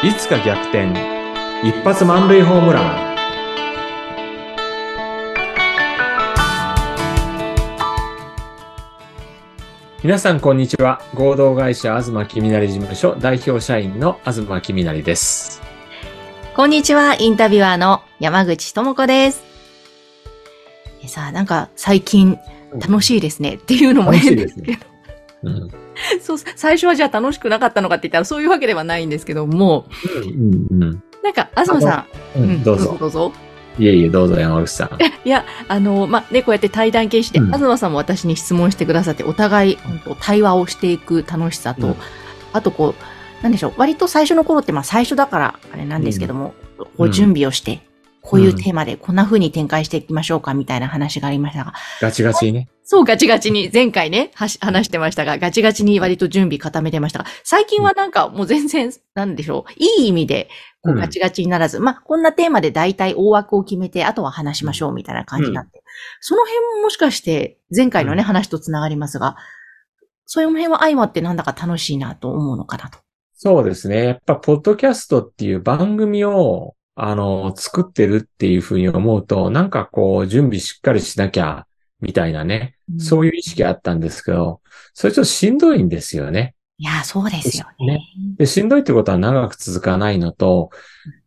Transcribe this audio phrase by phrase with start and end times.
[0.00, 0.92] いつか逆転。
[1.64, 3.16] 一発満塁ホームラン。
[10.04, 11.02] 皆さんこんにちは。
[11.14, 15.60] 合同会社東きみなり事務所代表社員の東きみなりです。
[16.54, 19.42] こんにちは、インタビュアーの山口智子です。
[21.02, 22.38] えさあ、なんか最近
[22.74, 23.54] 楽しいですね。
[23.54, 24.78] っていうのも楽し変いですけど、
[25.42, 25.87] うん
[26.20, 29.86] そう、最初はじゃあ楽しくなかったのかって言ったらそういうわけではないんですけども、
[30.26, 32.06] うんうんなんか、東さ
[32.36, 32.96] ん、うん、どうぞ。
[32.98, 33.32] どうぞ。
[33.78, 34.90] いえいえどうぞ山口さん。
[35.24, 37.32] いや、あの、まあ、ね、こうやって対談形式。
[37.34, 37.52] で、うん。
[37.52, 39.78] 東さんも私に質問してくださって、お互い、
[40.20, 41.96] 対話をしていく楽しさと、うん。
[42.52, 47.12] あとこう、なんでしょう、割と最初の頃って、まあ、最初だから、あれなんですけども、こううん。
[47.12, 47.82] 準備をして、
[48.28, 52.68] こういうテーマでこんな風に展開していきましょうか、みたいな話がありましたが、ガチガチにね。
[52.84, 60.50] そうガチガチに、前回ね、はし話してましたが、ガチガチに割と準備固めてましたが、最近はなんかもう全然、なんでしょう、いい意味で、
[60.84, 65.82] ガチガチにならず、まあ、こんなテーマで大体大枠を決めて、あとは話しましょうみたいな感じになって、
[66.20, 68.24] その辺ももしかして、前回のね、うん。
[68.24, 69.36] 話とつながりますが、
[70.26, 72.98] そういう辺は相まってなんだか楽しいなと思うのかなと。
[73.34, 74.04] そうですね。
[74.04, 81.66] やっぱ、ポッドキャストっていう番組を、あの、作ってるっていうふうに思うと、なんかこう、準備しっかりしなきゃ、
[82.00, 84.60] みたいなね、そういう意識あったんですけど、
[84.94, 86.56] それちょっとしんどいんですよね。
[86.76, 87.86] いや、そうですよね。
[87.86, 88.00] ね
[88.36, 90.70] で、しんどいってことは長く続かないのと、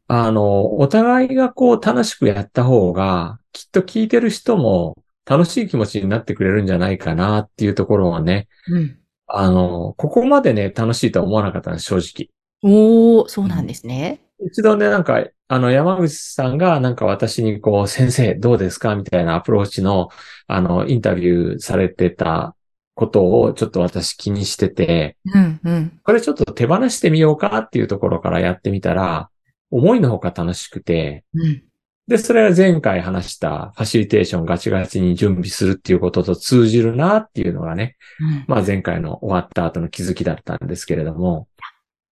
[0.07, 8.97] あの、お互いがこう楽しくやった方が、きっと聞いてる人も楽しい気持ちになってくれるんじゃないかなっていうところはね、うん。
[9.27, 12.29] あの、ここまでね、楽しいとは思わなかったんです、正直。
[12.61, 14.19] おー、そうなんですね。
[14.45, 15.23] 一度ね、なんか、
[15.53, 20.07] あの、山口さんがなんか私にこう、先生どうですかみたいなアプローチの、
[20.47, 22.55] あの、インタビューされてた
[22.95, 25.99] ことをちょっと私気にしてて、うん、うん。
[26.05, 29.29] これちょっと手放してみようかっていうところからやってみたら、
[29.71, 31.63] 思いのほか楽しくて、うん。
[32.07, 38.45] で、それは前回話したファシリテーションガチガチに準備するっていうことと通じるなっていうのがね、うん。
[38.47, 41.49] まあ前回の終わった後の気づきだったんですけれども、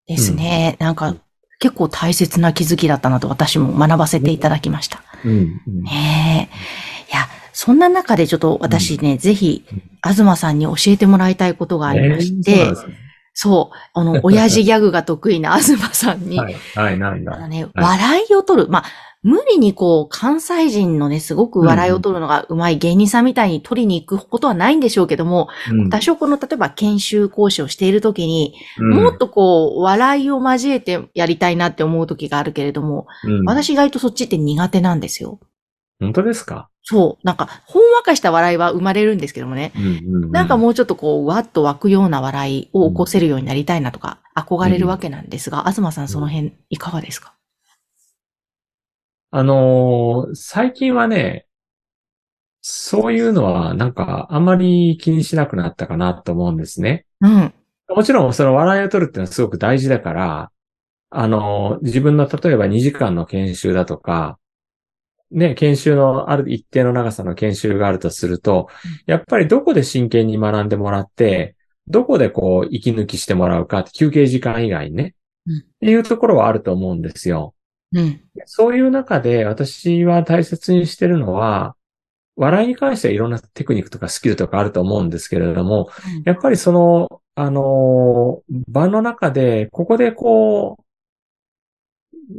[0.06, 0.76] ですね。
[0.78, 1.16] なんか、
[1.60, 5.02] 結構大切な気づきだったなと私も学ばせていただきました。
[5.24, 7.12] うん、うんねえ。
[7.12, 13.76] いや、そんな中でちょっと私ね、ぜひうん、東さんに教えてもらいたいことがありまして、えーそう。
[13.94, 17.48] あの、 親父ギャグが得意な東さんに、はい、はい、なんだ。
[17.48, 18.68] ね、笑いを取る。
[18.68, 18.84] まあ、
[19.22, 25.90] 無理にこう、関西人のね、すごく笑いを取るのが上手い芸人さんみたいに取りに行くことはないんでしょうけども、うん。
[25.90, 28.90] 多少この、例えば研修講師をしているときに、うん。
[28.94, 33.44] もっとこう、笑いを交えてやりたいなって思うときがあるけれども、うん。
[33.44, 35.38] 私意外とそっちって苦手なんですよ。
[36.00, 36.68] 本当ですか？
[36.82, 37.26] そう。
[37.26, 39.72] なんか、ほんわかした笑いは生まれるんですけどもね。
[39.76, 47.34] うんうんなんかもうちょっとこう、わっと湧くような笑いを起こせるようになりたいなとか、憧れるわけなんですが、東さんその辺いかがですか？
[49.30, 51.46] あのー最近はね、
[52.62, 57.06] そういうのはなんかあんまり気にしなくなったかなと思うんですね。
[57.20, 57.54] うん。
[57.88, 60.50] もちろんその笑いを取るっていうのはすごく大事だから、
[61.10, 64.38] あのー自分の例えば2時間の研修だとか、
[65.30, 68.68] ね、研修のある一定の長さの研修があるとすると、
[69.06, 75.14] やっぱりどこで真剣に学んでもらって、どこでこう息抜きしてもらうか休憩時間以外にね、
[75.46, 77.54] うんっていうところはあると思うんですよ。
[77.92, 78.20] うん。
[78.44, 81.74] そういう中で私は大切にしてるのは、
[82.36, 85.88] 笑いに関してはいろんなテクニックとかスキルとかあると思うんですけれども、
[86.24, 90.84] やっぱりその、あのー場の中で、ここでこう、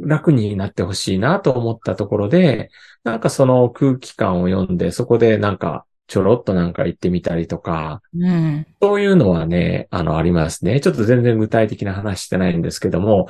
[0.00, 2.70] 楽になってほしいなと思ったところで、
[3.04, 8.66] なんかその空気感を読んで、そこでなんかちょろっとなんか言ってみたりとか、うん。
[8.80, 10.80] そういうのはね、あの、ありますね。
[10.80, 13.28] ちょっと全然具体的な話してないんですけども、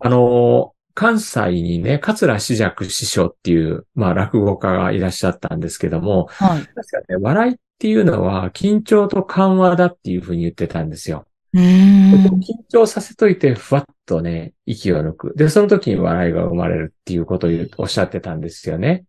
[0.00, 6.60] あの、関西にね、桂志尺師匠っていう、まあ、落語家がいらっしゃったんですけども、はい。
[6.60, 11.26] 確かね、笑いっていうのは緊張と緩和だっていうふうに言ってたんですよ。
[11.56, 12.64] 緊ん。
[12.68, 15.34] 張させといて、ふわっとね、息を抜く。
[15.36, 19.04] で、その時に笑いが生まれるっていうことをおっしゃってたんですよね。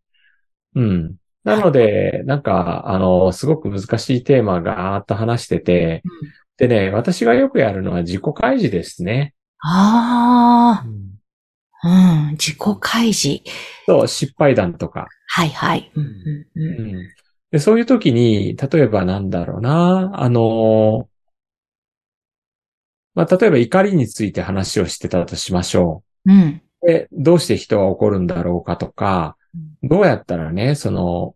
[0.76, 1.16] うん。
[1.44, 6.04] なので、なんか、あの、すごく難しいテーマがーっと話してて、
[6.58, 9.34] でね、私がよくやるのは自己開示ですね。
[9.64, 12.32] ああ、うん。
[12.32, 13.42] 自己開示。
[13.86, 15.08] そう、失敗談とか。
[15.28, 15.92] はいはい。
[15.96, 17.08] うんうんううんん
[17.52, 21.08] でそういう時に、例えばなんだろうな、あの、
[23.18, 26.62] まあ、例えば怒りについて話をしてたとしましょうん。
[26.84, 26.88] う。
[26.88, 29.36] で、どうして人は怒るんだろうかとか、
[29.82, 31.34] どうやったらね、その、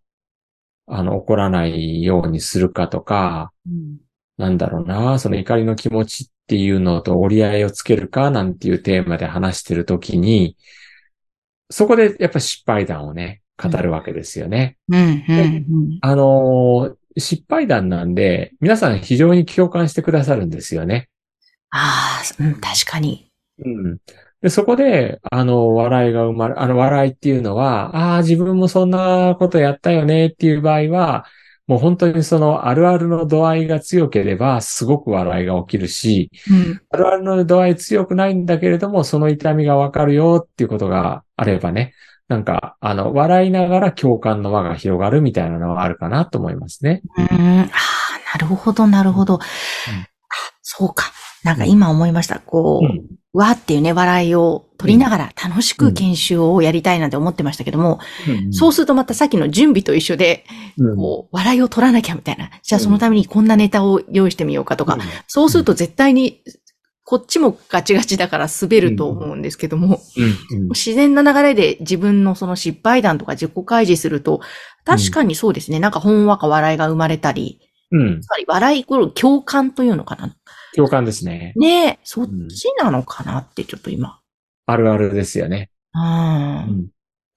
[0.85, 3.97] あの、怒らないようにするかとか、うん
[4.37, 10.57] なんだろうな、その怒りの気持ちっていうのと折り合いをつけるかなんていうテーマで話してるときに、
[11.69, 14.77] そこでやっぱ失敗談をね、語るわけですよね。
[14.89, 15.99] うん、うん、うん。
[16.01, 21.09] あのー失敗談なんで、皆さん非常に共感してくださるんですよね。
[21.71, 23.27] ああ、うん、確かに。
[23.65, 23.97] うん。
[24.41, 31.25] で、そこで、あの、笑いが生まれ、あの、笑いっていうのは、ああ、自分もそんなことやったよねっていう場合は、
[31.67, 36.81] もう本当にそのあるあるの度合いが強ければ、すごく笑いが起きるし、うん。
[36.89, 41.93] あるあるの度合い強くないんだけれども、その痛みがわかるよっていうことがあればね、
[42.27, 47.01] なんか、あの、笑いながら共感の輪が広がるみたいなのはあるかなと思いますね。
[47.17, 47.69] うん、あ
[48.33, 49.35] あ、なるほど、なるほど。
[49.35, 49.39] あ
[50.61, 51.11] そうか。
[51.43, 52.39] なんか今思いました。
[52.39, 57.99] こう、うんわーっていうね、笑いを取りながら楽しく研修をやりたいなんて思ってましたけども、
[58.51, 60.43] そうするとまたさっきの準備と一緒で、
[60.77, 62.49] うんこう、笑いを取らなきゃみたいな。
[62.61, 64.97] じゃあそのためにこんなネタを用意してみようかとか、
[65.27, 66.41] そうすると絶対に、
[67.05, 74.41] こっちもガチガチだから滑ると思うんですけども、うんうん自然な流れで自分のその失敗談とか自己開示すると、
[74.83, 75.79] 確かにそうですね。
[75.79, 77.61] なんかほんわか笑いが生まれたり、
[77.91, 78.21] うん。
[78.21, 80.35] つまり笑いイコール共感というのかな。
[80.75, 81.53] 共感ですね。
[81.55, 84.19] ねえ、そっちなのかなってちょっと今。
[84.65, 85.69] あるあるですよね。
[85.93, 86.85] あー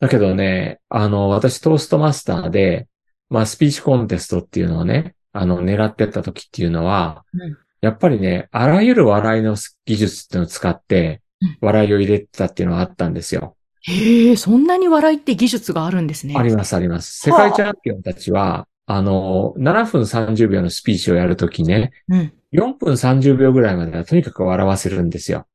[0.01, 2.89] だけどね、あの、私トーストマスターで、
[3.31, 13.57] まあ、スピーチコンテストっていうのをね、あの、狙ってった時っていうのは、うんやっぱりね、あらゆる笑いの技術っていうのを使ってうん、笑いを入れてたっていうのがあったんですよ。
[13.83, 16.35] へえ、そんなに笑いって技術があるんですね。
[16.35, 17.29] あります、あります。
[17.29, 22.33] 世はあ界チャンピオンたちは、あの、7分30秒のスピーチをやるときね、うん。
[22.53, 25.47] 4分30秒ぐらいまではとにかく笑わせるんですよ。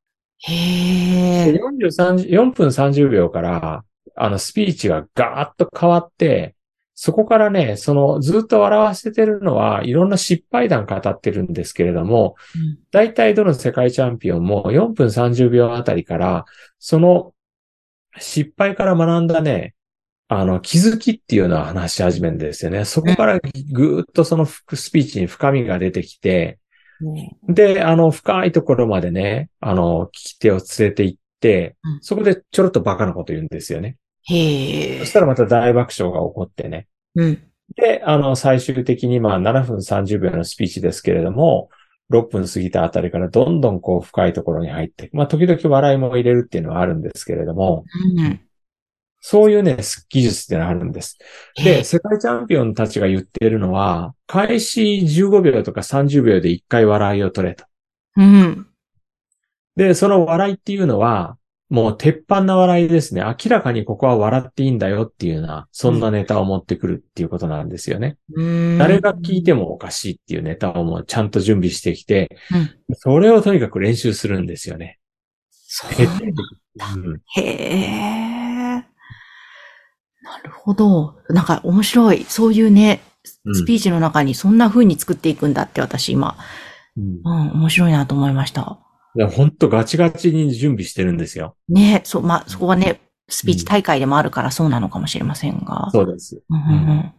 [0.46, 1.52] でへえ。
[1.52, 3.84] 43 4分30秒から、
[4.16, 6.56] あの、スピーチがガーッと変わって、
[6.94, 16.44] そこからね、その、ずっと笑わせてるのは、いろんな失敗談語ってるんですけれども、うん大体どの世界チャンピオンも4分30秒あたりから、
[16.78, 17.32] その、
[18.18, 19.74] 失敗から学んだね、
[20.32, 22.84] あの、気づきっていうのを話し始めるんですよね。
[22.84, 23.40] そこから
[23.72, 24.62] ぐーっとそのス
[24.92, 26.60] ピーチに深みが出てきて、
[27.00, 33.96] ねで、あの、深いところまでね、あの、聞き手を連れて行ってうん、そこでちょろっとバカなこと言うんですよね。
[34.28, 35.12] へえそし。
[35.14, 36.86] たらまた大爆笑が起こってね。
[37.16, 37.42] うん。
[37.74, 41.70] で、あの、最終的にまあ7分30秒のスピーチですけれども、
[42.12, 47.84] 6分過ぎたあたりからどんどんこう深いところに入って、まあ時々笑いも入れるっていうのはあるんですけれども、
[48.16, 48.40] うん。
[49.20, 49.78] そういうね、
[50.08, 51.18] 技術ってのはあるんです。
[51.56, 57.64] へで、え世界チャンピオンたちが言ってるのは、開始15秒とか30秒で1回笑いを取れと。
[58.16, 58.66] うん。
[59.76, 61.36] で、その笑いっていうのは、
[61.70, 63.22] もう鉄板な笑いですね。
[63.22, 68.16] 明らかにここは笑っていいんだよっていうような、そんなネタを持ってくるっていうことなんですよね。
[68.34, 72.28] うん誰が聞いてもおかしいっていうネタをもうちゃんと準備してきて、
[72.88, 74.98] うんそれをとにかく練習するんですよね。
[75.52, 76.34] そう徹底的に
[77.04, 78.29] うんへえ。
[80.30, 81.16] なるほど。
[81.28, 82.24] なんか面白い。
[82.28, 83.10] そういうね、うん
[83.54, 86.36] スピーチの中にそんな風に作っていくんだって私今、
[86.96, 88.78] うんうん、面白いなと思いました。
[89.14, 91.56] いや本当ガチガチに準備してるんですよ。
[91.68, 95.90] ね、そう、まあ、そこはね、スピーチ大会でもあるからそうなのかもしれませんが。
[95.92, 96.42] そうです。
[96.48, 97.12] うんうんうん。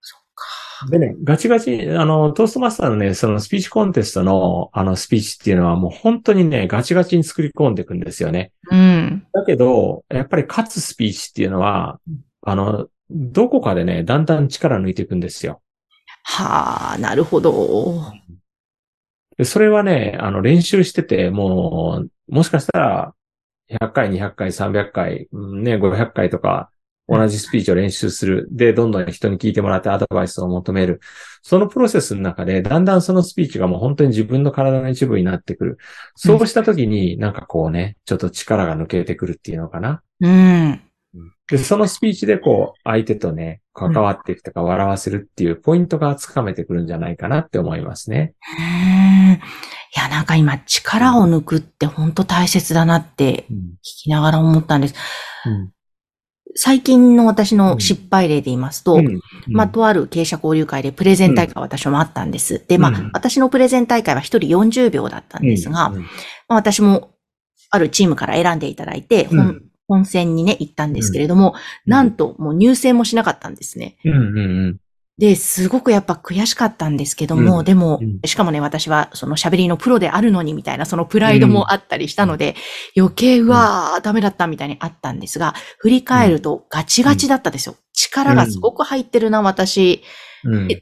[0.00, 0.90] そっか。
[0.90, 8.52] でね、ガチガチ、あの、トーストマスターのね、そのスピーチコンテストの、あの、スピーチっていうのはもう本当にね、ガチガチに作り込んでいくんですよね。
[8.70, 9.13] うん。
[9.44, 12.00] だけど、やっぱり勝つスピーチっていうのは、
[12.42, 15.60] あの、どこかでね、だんだん力抜いていくんですよ。
[16.24, 18.10] はあ、なるほど。
[19.36, 23.14] で、それはね、あの、練習してて、もう、もしかしたら、
[23.68, 26.70] 100回、200回、300回、うんね、500回とか、
[27.08, 28.48] 同じスピーチを練習する。
[28.50, 31.00] で、どんどん人に聞いてもらってアドバイスを求める。
[31.42, 35.78] そのプロセスの中で、だんだんそのスピーチがもう本当に自分の体の一部になってくる。
[36.14, 40.02] そうした時に、なんかこうね、ちょっと力が抜けてくるっていうのかな。
[40.20, 40.80] うん。
[41.48, 48.34] で、そのスピーチでこう、相手とね、関わっていくとか笑わせるっていうポイントがつかめてくるんじゃないかなって思いますね。
[48.58, 49.40] うん
[49.96, 53.56] いや、なんか今、力を抜くって本当大切だなってうん。
[53.56, 54.94] 聞きながら思ったんです。
[55.46, 55.73] うん。
[56.56, 59.20] 最近の私の失敗例で言いますと、うん。
[59.48, 62.64] まあ、とある経営者交流会でプレゼン大会私もあったんです。
[62.68, 66.02] で、まあうん、私のプレゼン大会は一人40秒だったんですが、うん。
[66.02, 66.06] ま
[66.48, 67.14] あ、私も
[67.70, 69.38] あるチームから選んでいただいて、うん。
[69.38, 71.54] 本本戦にね、行ったんですけれども、
[71.86, 71.90] うん。
[71.90, 73.96] なんともう入選もしなかったんですね。
[74.04, 74.80] うんうんうん。
[75.18, 82.56] で、すごくやっぱ悔しかったんですけども、うんでもうん、しかもね、私はその喋りのプロであるのにみたいな、そのプライドもあったりしたので、
[82.96, 87.76] 余計、うわー、ダメだったみたいにあったんですが、振り返るとガチガチだったですよ。
[87.92, 90.02] 力がすごく入ってるな、私。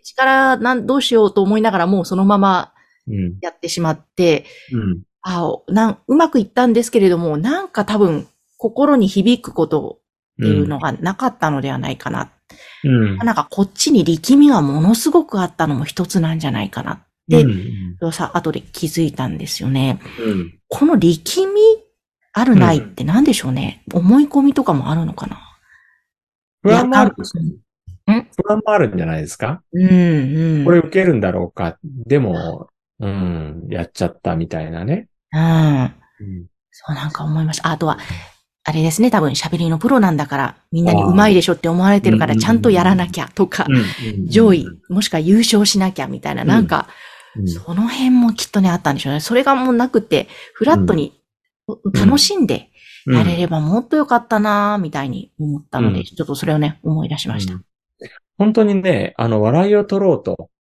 [0.03, 2.73] 力なん、どうしようと思いながらもうそのまま
[3.09, 3.39] うん。
[3.41, 5.03] やってしまって、うん。
[5.23, 10.01] あなんうまくいったんですけれども、なんか多分心に響くこと
[10.41, 12.33] っていうのがなかったのではないかな。
[12.85, 13.17] うん。
[13.19, 18.13] なんかこっちに力みがものすごくあったのも一つなんじゃないかなって、うん。
[18.13, 20.01] さ、後で気づいたんですよね。
[20.21, 20.59] うん。
[20.69, 21.61] この力み
[22.33, 23.85] あるないって何でしょうね。
[23.93, 25.39] 思い込みとかもあるのかな。
[26.63, 27.11] 不安もある。
[27.11, 27.15] ん？
[27.15, 29.63] 不安もあるんじゃないですか？
[29.73, 30.65] うん、うん。
[30.65, 31.79] これ受けるんだろうか。
[31.83, 32.69] でも、
[33.01, 35.09] うん、やっちゃったみたいなね。
[35.33, 35.41] うん。
[35.41, 35.91] うん。
[36.71, 37.69] そうなんか思いました。
[37.69, 37.99] ああとは、
[38.65, 46.89] あれですね、多分喋りのプロなんだから、みんなに上手いでしょって思われてるから、うんちゃんとやらなきゃとか、うん上位、もしくは優勝しなきゃみたいな、なんか、
[47.37, 47.49] うん。
[47.49, 49.21] その辺もきっとね、あったんでしょうね。
[49.21, 51.21] それがもうなくて、フラットに、
[51.95, 52.71] 楽しんで
[53.07, 56.05] やれればもっとよかったなぁみたいに思ったので、うん。
[56.05, 57.55] ちょっとそれをね、思い出しました。
[57.55, 57.65] うん。
[58.39, 60.51] 本当にね、あの、笑いを取ろうと、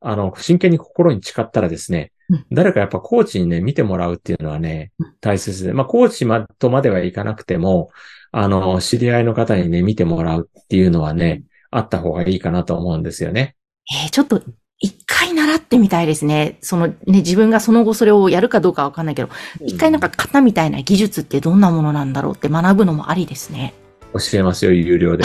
[0.00, 2.19] あの、真剣に心に誓ったらですね、うん
[2.52, 7.90] 誰かやっぱコーチにね、見てもらうっていうのはねうん、大切で、まあ、コーチまとまではいかなくても、
[8.32, 13.56] あの、知り合いの方にね、見てもらうっていうのはね、あった方がいいかなと思うんですよね。
[14.04, 14.42] えーちょっと、
[14.82, 16.56] 一回習ってみたいですね。
[16.62, 19.28] そのね、自分がその後それをやるかどうかわかんないけど、
[19.60, 23.74] 一回なんか型みたいな技術ってどんなものなんだろうって学ぶのもありですね。
[24.14, 25.24] 教えますよ、有料で。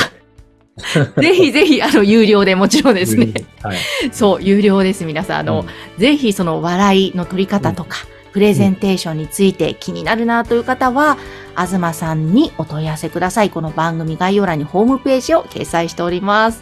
[1.22, 3.34] ぜひぜひ、あの、有料でもちろんですね。
[3.64, 3.78] はい。
[4.12, 5.40] そう、有料です、皆さん。
[5.40, 5.66] あの、
[5.98, 8.00] ぜひその笑いの取り方とか、
[8.34, 11.18] プレゼンテーションについて気になるなという方は、
[11.56, 13.50] 東さんにお問い合わせください。
[13.50, 16.62] この番組概要欄にホームページを掲載しております。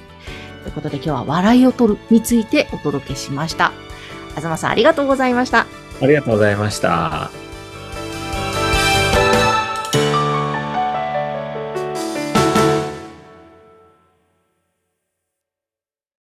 [0.63, 3.71] ということで今日は笑いを取るについてお届けしました。
[4.35, 5.65] 東さんありがとうございました。
[6.01, 7.42] ありがとうございました。